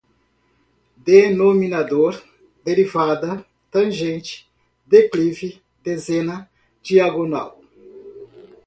denominador, 0.97 2.19
derivada, 2.65 3.45
tangente, 3.69 4.49
declive, 4.87 5.61
dezena, 5.83 6.49
diagonal 6.83 7.59